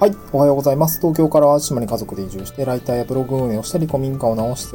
[0.00, 0.98] はい、おはようございます。
[0.98, 4.68] 東京から淡島に家族で移住して、ライターやブログ運営をしたり、古民家を直し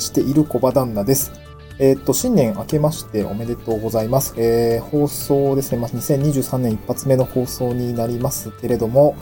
[0.00, 1.30] している小場旦那です。
[1.78, 4.34] えーっと、新年明けましておめでとうございます。
[4.36, 9.14] えー、放送ですね、まあ、2023年一発目の放送になりますけれども、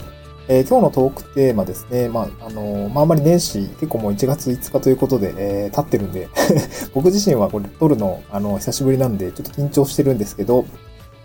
[0.47, 6.27] えー今日のトークテーマですね、まあ、あのまあ、あんまり年始、結構もう1月5日ということで、えー経ってるんで、
[6.95, 10.65] 僕自身はこれ撮るの、あの、久しぶりなんで、ちょっと緊張してるんですけど、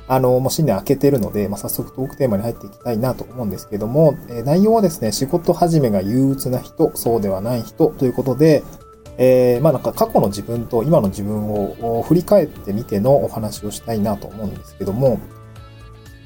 [0.09, 8.62] あの、もう新年明けてるので、まあ、早速トークテーマに入っていきたいなと思うんですけども、えー内容はですね、仕事始めが憂鬱な人、そうではない人ということで、
[9.19, 15.19] えーまあなんか過去の自分と今の自分を振り返ってみてのお話をしたいなと思うんですけども、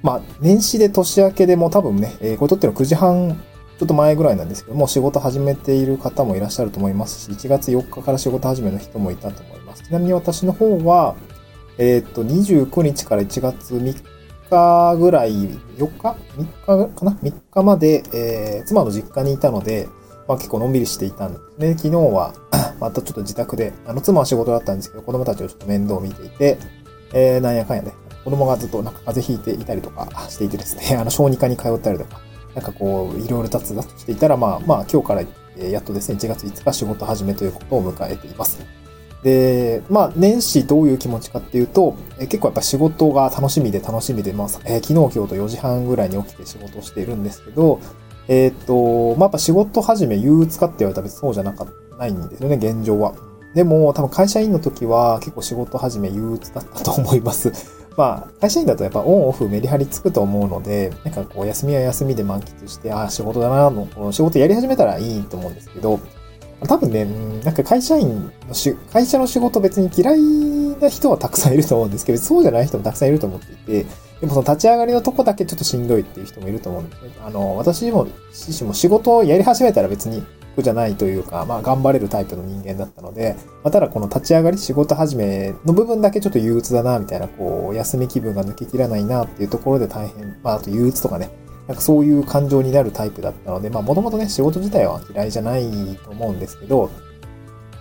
[0.02, 3.40] まあ年始で年明けでも多分ね、えーこれ撮ってるの9時半
[3.80, 9.84] ちょっと前ぐらいなんですけども、仕事始めている方もいらっしゃると思いますし、1月4日から仕事始めの人もいたと思います。
[9.84, 11.16] ちなみに私の方は、
[11.82, 14.02] えーっと、29日から1月3
[14.50, 16.14] 日ぐらい、4日
[16.66, 19.88] ?3 日かな ?3 日まで、えー妻の実家にいたので、
[20.28, 21.74] まあ結構のんびりしていたんですね。
[21.78, 22.34] 昨日は、
[22.78, 26.58] またちょっと自宅で、あの、妻は仕事だったんですけど、子供たちをちょっと面倒を見ていて、
[27.14, 32.20] えーなんやかんやね、子供がずっとなんか風邪ひいていたりとかしていてですね、 あの、小児科に通ったりとか、
[32.54, 38.60] なんかこう、いろいろ雑々していたら、まあ、まあ、今日から、えーやっとですね、1月5日仕事始めということを迎えています。
[39.22, 47.80] で、まあ、年始どういう気持ちかっていうと、え結構やっぱ仕事が楽しみで楽しみで、まあ、えー昨日今日と4時半ぐらいに起きて仕事をしているんですけど、
[48.28, 53.14] えーっと、まあ、やっぱ仕事始め憂鬱かって言われたら別にそうじゃなかったないんですよね、現状は。
[53.54, 57.52] でも、多分会社員の時は結構仕事始め憂鬱だったと思います。
[57.96, 66.00] まあ、会社員だとやっぱオンオフメリハリつくと思うので、なんかこう、休みは休みで満喫して、ああ、仕事だな、の、この仕事やり始めたらいいと思うんですけど、
[66.66, 67.06] 多分ね、
[67.44, 70.20] なんか会社員のし、会社の仕事別に嫌い
[70.80, 73.86] な人はたくさんいると思うんですけど、そうじゃない人もたくさんいると思っていて、
[74.20, 77.10] でもその立ち上がりのとこだけちょっとしんどいっていう人もいると思うんですね。
[77.24, 80.22] あの、私も、自身も仕事をやり始めたら別に
[80.56, 91.30] 苦じゃないというか、まあ頑張れるタイプの人間だったので、まあ、ただこの立ち上がり、仕事始めの部分だけちょっと憂鬱だな、みたいな、こう、休み気分が抜けきらないなっていうところで大変、まああと憂鬱とかね、
[91.70, 95.70] なんかそういう感情になるタイプだったので、まあもともとね、仕事自体は嫌いじゃない
[96.04, 96.90] と思うんですけど、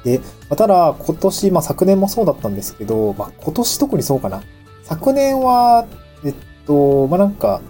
[0.03, 4.43] で、まただ今年、まあ昨年もそうだったんですけど、まあ今年特にそうかな。
[4.83, 5.87] 昨年は、
[6.23, 6.35] えっ
[6.67, 7.61] と、まあなんか、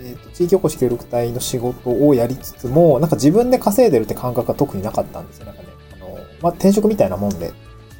[0.00, 5.46] えっと、地域おこし協力隊の仕事をやりつつも、なんか自分で稼いでるって感覚が特になかったんですよ。
[5.46, 7.52] なんかね、あの、まあ転職みたいなもんで。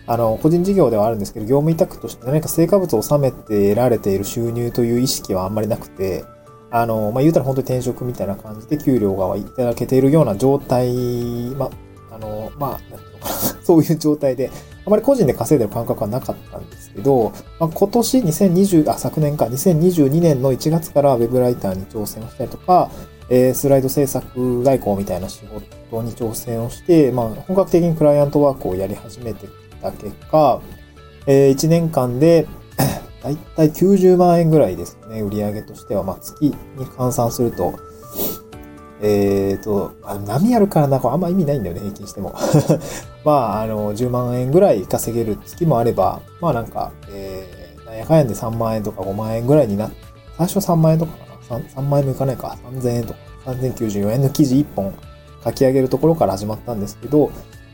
[0.08, 6.24] あの、個人事業ではあるんですけど、業務委託として何か成果物を収めて得られている収入という意識はあんまりなくて、
[6.70, 10.94] あの、まあ、言うたら本当に転職みたいな感じで給料がいただけているような状態、
[11.56, 11.70] ま
[12.10, 12.98] あ、の、まあ、
[13.62, 14.50] そういう状態で、
[14.84, 22.90] あまり個人で稼いでる感覚はなかったんですけど、まあ、今年2020、あ、昨年か、2022年の1月からウェブライターに挑戦をしたりとか、
[23.30, 25.42] えースライド制作代行みたいな仕
[25.90, 29.50] 事に挑戦をして、まあ、本格的にクライアントワークをやり始めてき
[29.82, 30.60] た結果、
[31.26, 32.46] え1年間で、
[33.22, 36.02] だいたい90万円ぐらいですね、売上としては。
[36.02, 37.78] まあ、月に換算すると、
[39.00, 42.34] えっ、と、あ波あるからな、これあんま意味ないんだよね、平均しても。
[43.24, 49.90] まあ、あの、10万円ぐらい稼げる月もあれば、まあなんか、えー、なんやかんやで3万円とか5万円ぐらいになっ
[50.36, 51.24] 最初3万円とかか
[51.56, 52.56] な 3, 3万円もいかないか。
[52.72, 54.94] 3000円とか、3094円の記事1本
[55.44, 57.30] 書き上げるところから始まったんですけど、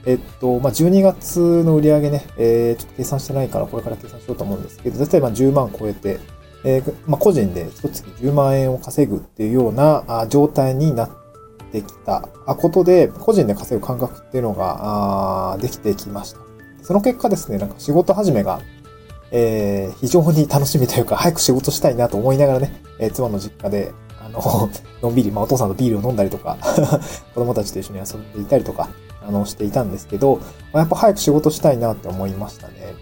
[0.07, 6.21] えっと、まあ、12月の売り上げね、えー、ちょっと計算してないからこれから計算しようと思うんですけど、絶対ま10万超えて、
[6.65, 11.11] えーまあ、個人で一月10万円を稼ぐっていうようなあ状態になっ
[11.73, 16.41] てきたあことで、個人で稼ぐ感覚っていうのがあできてきました。
[16.83, 18.61] その結果ですね、なんか仕事始めが、
[19.31, 23.93] えー非常に楽しみというか、早く仕事したいなと思いながらね、えー妻の実家で、
[24.25, 24.71] あの、
[25.03, 26.59] のんびり、まあお父さんとビールを飲んだりとか、
[27.35, 28.89] 子供たちと一緒に遊んでいたりとか、
[29.27, 30.37] あの、していたんですけど、
[30.73, 32.95] まあやっぱ早く仕事したいなって思いましたね。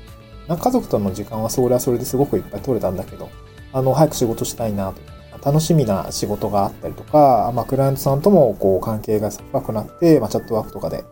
[0.48, 3.28] なんか家族との時間はそれはそれですごくいっぱい取れたんだけど、
[3.72, 5.12] あの、早く仕事したいなと。
[5.44, 11.04] 楽しみな仕事があったりとか、まあ、クライアントさんとも、こう、関係が深くなって、まあ、チャットワークとかで、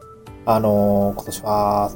[0.46, 1.90] あのー今年は、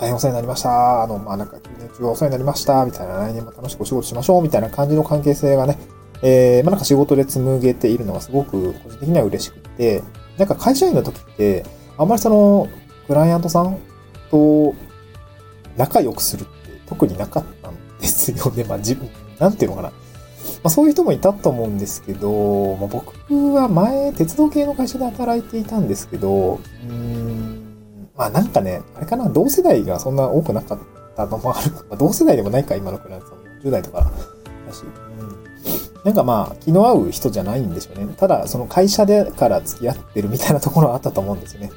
[0.00, 1.02] 大変お世話になりました。
[1.02, 2.84] あの、まあ、なんか、9年中お世話になりました。
[2.86, 4.42] みたいな、来年も楽しくお仕事しましょう。
[4.42, 5.78] みたいな感じの関係性がね、
[6.22, 10.02] えー、まあ、なんか仕事で紡げているのがすごく個人的には嬉しくて、
[10.38, 11.66] なんか会社員の時って、
[11.98, 12.68] あんまりその、
[13.06, 13.78] クライアントさん
[14.30, 14.74] と
[15.76, 16.50] 仲良くするって
[16.86, 18.64] 特になかったんですよね。
[18.68, 19.08] まあ、自分、
[19.38, 19.88] なんていうのかな。
[19.88, 19.94] ま
[20.64, 27.78] あ、そういう人もいたと思うんですけど、まあ、僕は前、鉄道系の会社で働いていたんですけど、うーん、
[28.16, 30.78] まあなんかね、あれかな、同世代がそんな多くなかっ
[31.16, 31.70] たのもある。
[31.72, 33.38] まあ、同世代でもないか、今のクライアントさん。
[33.66, 34.10] 10代とか
[34.66, 34.82] だし。
[34.82, 35.48] うん
[36.04, 38.14] なんかまあ、気の合う人じゃないんでしょうね。
[38.16, 41.70] ただ、その会社でから付き合ってるみたいなところはあったと思うんですよね。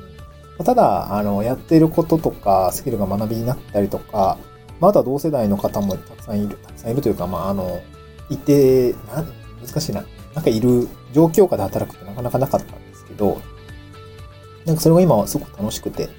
[0.64, 4.38] ただ、あの、やっていることとか、スキルが学びになったりとか、
[4.80, 7.82] まあ、とは同世代の方もたくさんいる、たくさんいるというか、まあ、あの、
[8.30, 9.28] いて、なん、
[9.66, 10.04] 難しいな。
[10.34, 13.42] なんかいる状況下で働くってなかなかなかったんですけど、
[14.66, 16.10] なんかそれが今はすごく楽しくて、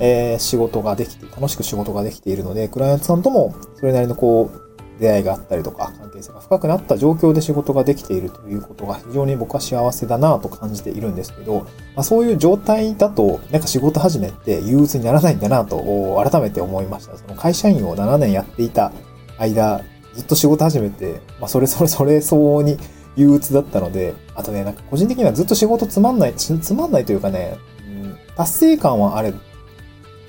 [0.00, 4.69] えー、仕事ができて、楽しく仕事ができているので、クライアントさんともそれなりのこう、
[5.00, 11.60] 出会いがあったりとか、関係性が深くなった状況で仕事ができているということが非常に僕は幸せだなと感じているんですけど、
[11.96, 17.16] まあ、そういう状態だと、なんか仕事始めって憂鬱にならないんだなと改めて思いました。
[17.16, 18.92] その会社員を7年やっていた
[19.38, 19.82] 間、
[20.14, 22.78] ずっと仕事始めて、まあ、それそれそれ相応に
[23.16, 27.56] 憂鬱だったので、あとね、なんか個人的にはずっと仕事つまんない、つまんないというかね、
[27.86, 29.32] うん、達成感はあれ、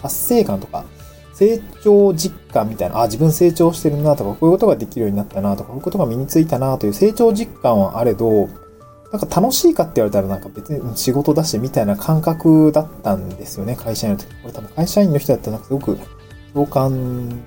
[0.02, 0.86] 達成感とか、
[1.34, 8.50] 成長実感みたいな、あ、自分成長してるなとか、こういうことができるようになったなとか、こういうことが身についたなという成長実感はあれど、
[9.12, 14.30] なんか楽しいかって言われたらなんか別に仕事だしみたいな感覚だったんですよね、会社員の時。
[14.42, 16.00] これ多分会社員の人だったらすごく
[16.54, 17.42] 共感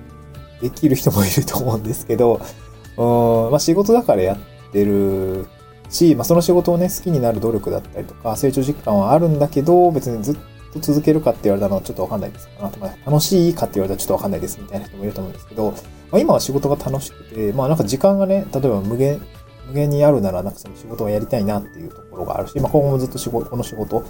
[0.61, 2.39] できる人もいると思うんですけど、
[2.97, 5.47] うん、まあ仕事だからやってる
[5.89, 12.95] し、まあその仕事をね、好きになる努力だったりとか、成長実感はあるんだけど、別にずっとと続けるかって言われたのはちょっとわかんないですかな。
[13.05, 15.77] 楽しいかって言われたらちょっとわかんないですみたいな人もいると思うんですけど、ま
[16.13, 19.21] あ、今は仕事が楽しくて、まあなんか時間がね、例えば無限、
[19.67, 24.03] 無限にあるなら、なんかその仕事をやりたいなっていうところがあるし、まあ今後もずっと仕事、この仕事、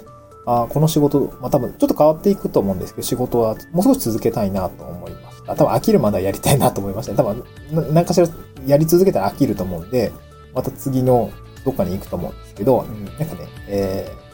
[0.46, 5.56] あこの仕事、まあ多分ちょっと変わっていくと思うんですけど、仕事はもう少し続けたいなと思いました。
[5.56, 7.18] 多分飽きるまではやりたいなと思いましたね。
[7.18, 7.44] 多分、
[7.94, 8.28] 何かしら
[8.66, 10.12] やり続けたら飽きると思うんで、
[10.54, 11.30] また次の
[11.64, 14.25] どっかに行くと思うんですけど、うん、なんかね、えー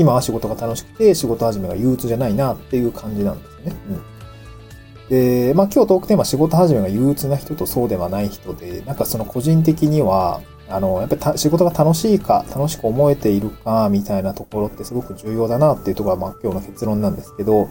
[0.00, 3.74] 今は仕事が楽しくて、仕事始めが憂鬱じゃないなっていう感じなんですね。
[3.90, 5.08] うん。
[5.10, 17.68] で、まあ今日トークテーマ仕事始めが憂鬱な人とそうではない人で、なんかその個人的には、あの、やっぱり仕事が楽しいか、楽しく思えているか、みたいなところってすごく重要だなっていうところが、まあ今日の結論なんですけど、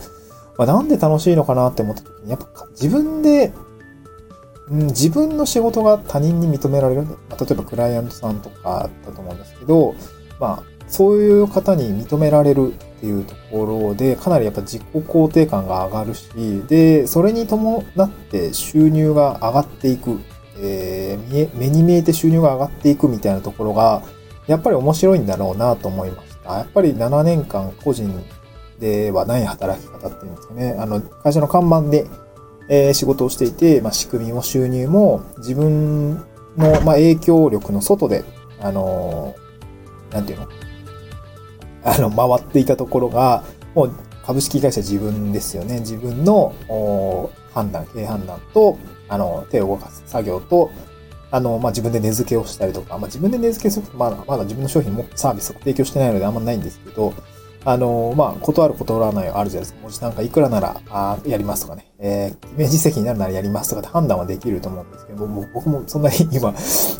[0.57, 3.53] まあなんで楽しいのかなって思った時に、やっぱ自分で、
[4.67, 7.07] うん、自分の仕事が他人に認められる。
[7.07, 9.95] 例えばクライアントさんとかだと思うんですけど、
[10.39, 16.27] まあ、そういう方に認められるっていうところで、かなりやっぱ自己肯定感が上がるし、
[16.67, 20.19] で、それに伴って収入が上がっていく、
[20.59, 24.01] えー、目に見えて収入が上がっていくみたいなところが、
[24.47, 26.57] やっぱり面白いんだろうなと思いました。
[26.57, 28.11] やっぱり7年間個人
[28.79, 30.75] ではない働き方っていうんですかね。
[30.79, 32.07] あの、会社の看板で、
[32.67, 36.15] えー、仕事をしていて、まあ、仕組みも収入も自分
[36.57, 38.23] の、まあ、影響力の外で、
[38.59, 40.47] あのー、なんていうの？
[41.83, 43.43] あの、回っていたところが、
[43.75, 43.91] もう
[44.25, 45.79] 株式会社自分ですよね。
[45.79, 46.53] 自分の
[47.53, 48.77] 判断、経営判断と、
[49.07, 50.71] あの、手を動かす作業と、
[51.31, 57.13] あの、まあ、自分で値付けをしたりとか、まあ、自分で値付けすると、まだ、まだ自分の商品もサービスを提供してないのであんまないんですけど、
[57.65, 59.81] あの、まあ、断る断らないあるじゃないですか。
[59.81, 66.53] もしなんかいくらなら、あやりますとかね、えー、イメージ責になるならやりますとかって判断はできると思うんですけど、も僕もそんなに今、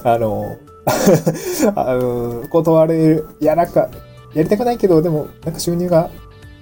[0.04, 0.58] あの、
[1.76, 3.90] あの断れる、いや、なんか、
[4.34, 6.10] やりたくないけど、でも、なんか収入が、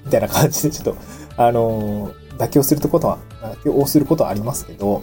[0.05, 0.97] みたいな感じで、ちょっと、
[1.37, 5.01] あのー、妥協することは、妥協をすることはありますけど、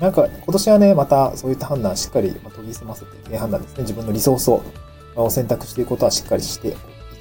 [0.00, 6.72] なんか、今年はね、またそういった判断しっかり、ま研ぎ澄ませて、経営判断ですね、自分のリソースを選択していくことはしっかりしてい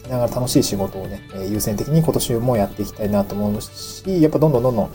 [0.04, 4.90] きながら楽しい仕事をね、優先的に今年もやっていきたいなと思うし、やっぱどんどんどんどん、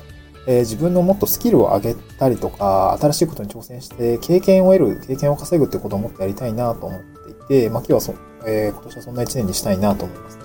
[0.47, 8.15] え、自分のもっとスキルを上げたりとか、新しいことに挑戦して、経験を得る、経験を稼ぐってことをもっとやりたいなと思っていて、まあ今日はそ、
[8.47, 10.43] えー、今年はそんな一年にしたいなと思いますね。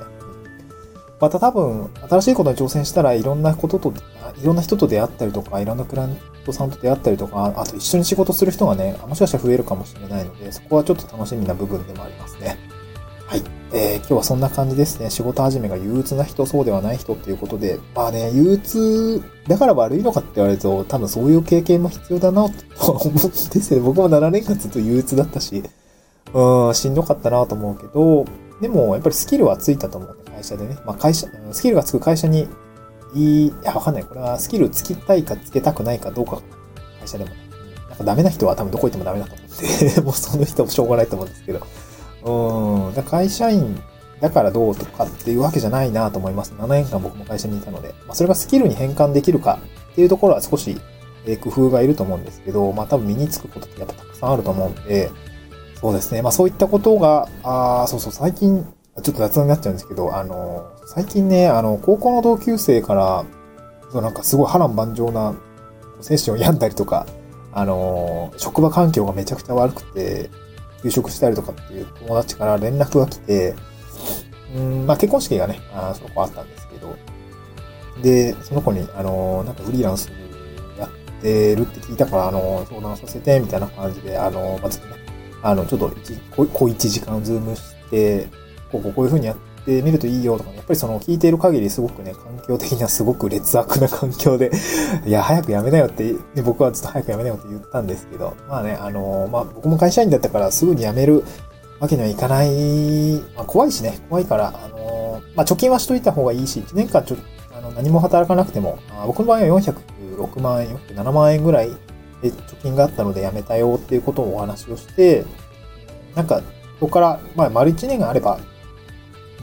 [1.20, 3.94] また多分、新しいことに挑戦したらいろんなことと、
[4.42, 12.58] いろんな人と出会ったりとか、いろんなクライアントさんと出会ったりとか、あと一緒に仕事する人がね、もしかしたら増えるかもしれないので、そこはちょっと楽しみな部分でもありますね。
[13.28, 13.44] はい。
[13.72, 15.12] えー、今日はそんな感じですね。
[15.12, 23.80] 仕事始めが憂鬱な人、そうではない人っていうことで、まあね、憂鬱だから悪いのかって言われると、多分そういう経験も必要だなと思うんですね。
[23.80, 25.64] 僕も7年間ずっと憂鬱だったし、
[26.34, 28.26] うん、しんどかったなと思うけど、
[28.62, 30.78] でも、やっぱりスキルはついたと思うね、会社でね。
[30.86, 32.48] まあ、会社、スキルがつく会社に、
[33.14, 34.04] いい、いや、わかんない。
[34.04, 36.42] これはスキルつきたいかつけたくないかどうか、
[37.00, 37.38] 会社でもね。
[37.90, 41.60] なんかダメな人は多分どこ行ってもダメだと思って、 もうその人もしょうがないと思うんですけど。
[42.24, 43.82] うん、だ会社員
[44.22, 46.54] だからどうとかっていうわけじゃないなと思います。
[46.58, 47.90] 7年間僕も会社にいたので。
[48.06, 49.60] まあ、それがスキルに変換できるか
[49.92, 50.80] っていうところは少し、
[51.26, 55.12] え工夫がいると思うんですけど、まあ多分身につくことってやっぱたくさんあると思うんで、
[55.82, 56.22] そうですね。
[56.22, 58.64] まあそういったことが、ああ、そうそう、最近、
[59.02, 63.26] ちょっと雑談になっちゃうんですけど、あの、最近ね、あの、高校の同級生から、
[63.92, 65.34] そうなんかすごい波乱万丈な
[66.00, 67.08] 精神を病んだりとか、
[67.52, 70.30] あの、職場環境がめちゃくちゃ悪くて、
[70.84, 73.56] 休職したりとかっていう友達から連絡が来て、
[74.56, 76.96] うん、まあ結婚式がね、あそこあったんですけど、
[78.02, 80.12] で、その子に、あの、なんかフリーランス
[80.78, 80.90] やっ
[81.22, 84.86] てるって聞いたから、あの、相談させて、みたいな感じで、あの、まずね、
[85.44, 85.92] あの、ちょっと
[86.36, 88.28] 小、小1時間ズームして、
[88.72, 94.52] こう、こういう風にやってみるといいよとかね、やっぱりその聞いている限りすごくね、環境的にはすごく劣悪な環境で
[95.06, 101.24] いや、早くやめなよって、僕はずっと早くやめなよって言ったんですけど、まあね、あの、まあ僕も会社員だったからすぐに辞める
[101.80, 107.24] わけにはいかない、まあ怖いしね、怖いから、あの、まあ貯金はしといた方がいいし、1年間ちょっと
[107.58, 111.72] あの何も働かなくても、あ僕の場合は406万円、407万円ぐらい
[112.30, 115.26] 貯金があったので辞めたよっていうことをお話をして、
[116.16, 116.42] なんか、
[116.80, 118.40] そこから、まあ丸1年があれば、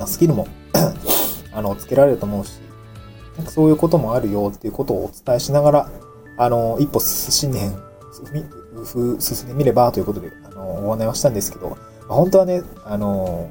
[0.06, 0.46] スキルも
[1.52, 2.60] あの、つけられると思うし、
[3.36, 5.90] なんかそういうこともあるよっていうことをお伝えしながら、
[6.36, 7.76] あの、一歩新年、
[9.18, 11.76] 進んでみればということで、あの、お案内はしたんですけど、
[12.08, 13.50] 本当はね、あの、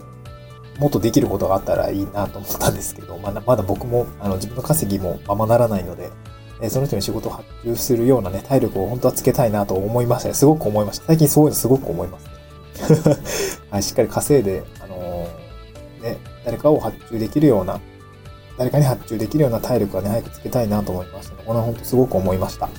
[0.80, 6.10] もっとできることがあったらいいなと思ったんですけど、まだまだ僕も、あの、自分の稼ぎもままならないので、
[6.62, 10.34] えその人に仕事を発注するようなね、体力を本当はつけたいなと思いましたね。
[10.34, 11.06] すごく思いました。
[11.06, 12.28] 最近そういうのすごく思います。
[13.70, 17.80] はい、しっかり稼いで、あのー、ね、誰かを発注できるような、
[18.58, 21.44] 誰かに発注できるような体力はね、早くつけたいなと思いましたね。
[21.46, 22.70] これは本当すごく思いました。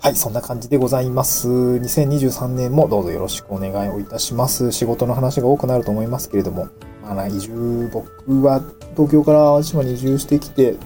[0.00, 1.48] はい、そんな感じでございます。
[1.48, 4.72] 2023年もどうぞよろしくお願いをいたします。
[4.72, 6.66] 仕事の話が多くなると思いますけれども、
[7.02, 8.60] まあ、移住、僕は
[8.96, 10.76] 東京から淡島に移住してきて、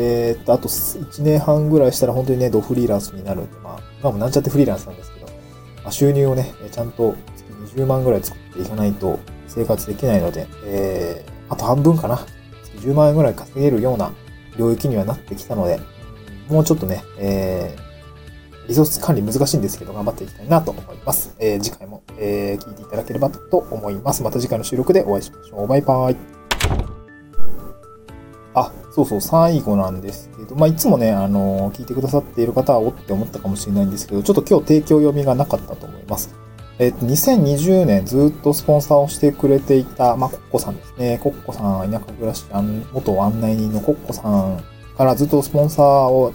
[0.00, 12.20] えー、っと、あと1年半ぐらいしたら本当にね、ドフリーランスになるんで、まあ、今もなんちゃってフリーランスなんですけど、まあ、収入をね、ちゃんと月20万ぐらい作っていかないと生活できないので、えー、あと半分かな。
[12.62, 14.12] 月10万円ぐらい稼げるような
[14.56, 15.80] 領域にはなってきたので、
[16.48, 21.34] もうちょっとね、えー、リソース管理難しいんですけど、頑張っていきたいなと思います。
[21.40, 24.22] えー、次回も、えー、聞いていただければと思います。
[24.22, 25.66] また次回の収録でお会いしましょう。
[25.66, 26.37] バイバーイ。
[28.98, 36.34] そうそう、最後なんですけど、まあ、いつもね、あの、聞いてくださっている方はおって思ったかもしれないんですけど、ちょっと今日提供読みがなかったと思います。
[36.80, 41.20] えっ、と、2020年ずっとスポンサーをしてくれていた、まあ、コッコさんですね。
[41.22, 42.44] コッコさん、田舎暮らし、
[42.92, 44.62] 元案内人のコッコさん
[44.96, 46.32] からずっとスポンサーを、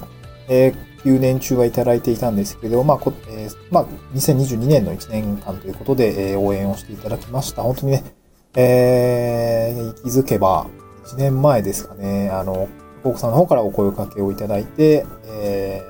[0.48, 7.62] えー9年中はいただいていたんですけど、まあ、こえー、まあ、2022年の1年間ということで、えー、応援をしていただきました。
[7.62, 8.04] 本当にね、
[8.56, 10.68] えー、気づけば、
[11.06, 12.68] 1年前ですかね、あの、
[13.04, 15.84] コさんの方からお声掛けをいただいて、え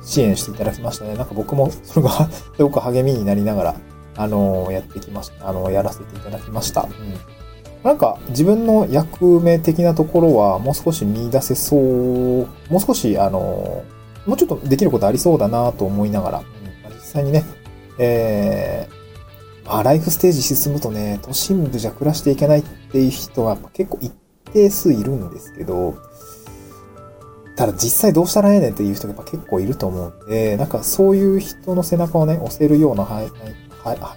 [0.00, 1.14] ー、支援していただきましたね。
[1.16, 3.74] なんか僕もそれが すごく励みになりながら、
[4.16, 5.48] あの、やってきました。
[5.48, 6.82] あの、やらせていただきました。
[6.82, 6.88] うん。
[7.82, 12.46] なんか自分の役目的なところはもう少し見出せそう、も
[12.78, 13.82] う少し、あの、
[14.24, 16.44] もうちょっとできることありそうだなと思いながら、うん
[16.94, 17.44] 実際にね、
[17.98, 19.03] えー、
[19.64, 24.12] まあ、ライフステージ進むとね、都心部じゃ暮らしていけないっていう人は結構一
[24.52, 25.96] 定数いるんですけど、
[27.56, 33.30] ただ実際どうしたらええねんっていう人がやっぱ結構いると思うんで、なんかそういう人の背中をね、押せるような配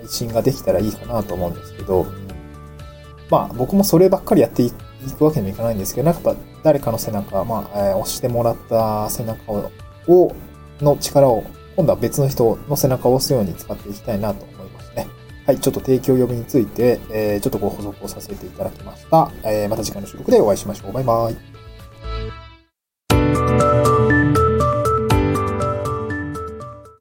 [0.08, 2.06] 信ができたらいいかなと思うんですけど、
[3.30, 4.72] まあ僕もそればっかりやってい
[5.18, 9.72] くわけにもいかないんですけど、なんか誰かの背中、まあ、え、押してもらった背中
[10.08, 10.36] を、
[10.82, 11.44] の力を、
[11.75, 14.57] 今度は別の人の背中を押すように使っていきたいなと。
[15.48, 19.32] はい、ちょっと提供読みについて、えー、ちょっとご補足をさせていただきました。
[19.46, 20.92] えー、また次回の収録でお会いしましょう。
[20.92, 21.57] バイバイ。